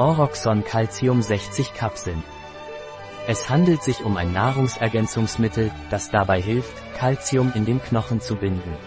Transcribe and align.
Oroxon 0.00 0.64
Calcium 0.64 1.20
60 1.20 1.74
Kapseln. 1.74 2.22
Es 3.26 3.50
handelt 3.50 3.82
sich 3.82 4.02
um 4.02 4.16
ein 4.16 4.32
Nahrungsergänzungsmittel, 4.32 5.70
das 5.90 6.10
dabei 6.10 6.40
hilft, 6.40 6.72
Calcium 6.94 7.52
in 7.54 7.66
den 7.66 7.82
Knochen 7.82 8.22
zu 8.22 8.36
binden. 8.36 8.78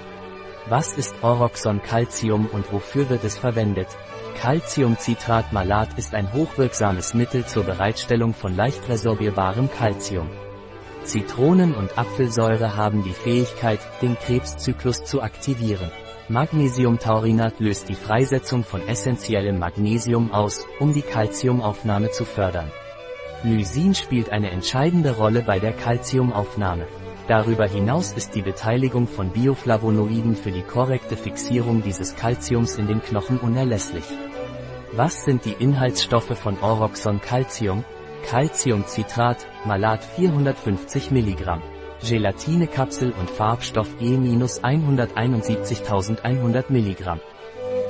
Was 0.69 0.93
ist 0.93 1.13
Oroxon 1.21 1.83
Calcium 1.83 2.47
und 2.47 2.73
wofür 2.73 3.11
wird 3.11 3.23
es 3.25 3.37
verwendet? 3.37 3.89
Calciumcitrat-Malat 4.41 5.99
ist 5.99 6.15
ein 6.15 6.33
hochwirksames 6.33 7.13
Mittel 7.13 7.45
zur 7.45 7.63
Bereitstellung 7.63 8.33
von 8.33 8.55
leicht 8.55 8.89
resorbierbarem 8.89 9.69
Calcium. 9.69 10.31
Zitronen- 11.03 11.75
und 11.75 11.95
Apfelsäure 11.95 12.75
haben 12.75 13.03
die 13.03 13.13
Fähigkeit, 13.13 13.81
den 14.01 14.17
Krebszyklus 14.17 15.03
zu 15.03 15.21
aktivieren. 15.21 15.91
Magnesiumtaurinat 16.29 17.59
löst 17.59 17.89
die 17.89 17.95
Freisetzung 17.95 18.63
von 18.63 18.87
essentiellem 18.87 19.59
Magnesium 19.59 20.31
aus, 20.31 20.65
um 20.79 20.93
die 20.93 21.01
Calciumaufnahme 21.01 22.11
zu 22.11 22.23
fördern. 22.23 22.71
Lysin 23.43 23.93
spielt 23.93 24.29
eine 24.29 24.49
entscheidende 24.49 25.17
Rolle 25.17 25.41
bei 25.41 25.59
der 25.59 25.73
Calciumaufnahme. 25.73 26.87
Darüber 27.27 27.67
hinaus 27.67 28.13
ist 28.13 28.35
die 28.35 28.41
Beteiligung 28.41 29.05
von 29.05 29.31
Bioflavonoiden 29.31 30.37
für 30.37 30.51
die 30.51 30.61
korrekte 30.61 31.17
Fixierung 31.17 31.83
dieses 31.83 32.15
Calciums 32.15 32.77
in 32.77 32.87
den 32.87 33.01
Knochen 33.01 33.37
unerlässlich. 33.39 34.05
Was 34.93 35.25
sind 35.25 35.43
die 35.43 35.55
Inhaltsstoffe 35.59 36.37
von 36.37 36.57
Oroxon 36.61 37.19
Calcium? 37.19 37.83
Calciumcitrat, 38.25 39.45
Malat 39.65 40.05
450 40.05 41.11
mg. 41.11 41.61
Gelatinekapsel 42.07 43.11
und 43.17 43.29
Farbstoff 43.29 43.87
E-171100 44.01 46.65
mg. 46.69 47.17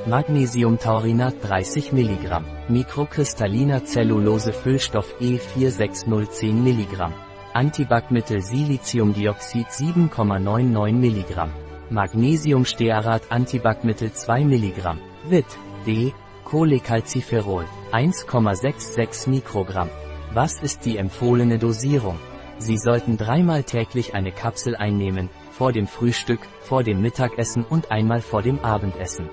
Magnesiumtaurinat 0.06 1.34
30 1.42 1.92
mg. 1.92 2.42
Mikrokristalliner 2.68 3.84
Zellulose-Füllstoff 3.84 5.16
E46010 5.20 6.52
mg. 6.52 7.10
Antibackmittel 7.54 8.40
Siliziumdioxid 8.40 9.66
7,99 9.66 10.92
mg. 10.92 11.48
Magnesiumstearat 11.90 13.22
Antibackmittel 13.30 14.12
2 14.12 14.44
mg. 14.44 14.96
Vit. 15.28 15.46
D. 15.86 16.12
Cholecalciferol 16.44 17.64
1,66 17.90 19.28
Mikrogramm. 19.28 19.90
Was 20.32 20.62
ist 20.62 20.84
die 20.84 20.98
empfohlene 20.98 21.58
Dosierung? 21.58 22.16
Sie 22.58 22.78
sollten 22.78 23.16
dreimal 23.16 23.64
täglich 23.64 24.14
eine 24.14 24.32
Kapsel 24.32 24.76
einnehmen, 24.76 25.28
vor 25.50 25.72
dem 25.72 25.86
Frühstück, 25.86 26.40
vor 26.60 26.82
dem 26.82 27.00
Mittagessen 27.00 27.64
und 27.64 27.90
einmal 27.90 28.20
vor 28.20 28.42
dem 28.42 28.58
Abendessen. 28.64 29.28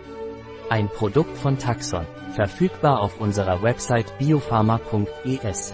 Ein 0.69 0.87
Produkt 0.87 1.37
von 1.37 1.57
Taxon, 1.57 2.05
verfügbar 2.33 3.01
auf 3.01 3.19
unserer 3.19 3.61
Website 3.61 4.17
biopharma.es. 4.19 5.73